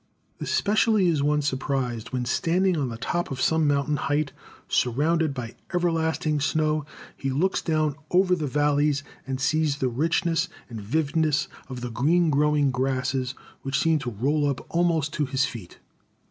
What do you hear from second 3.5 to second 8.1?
mountain height surrounded by everlasting snow, he looks down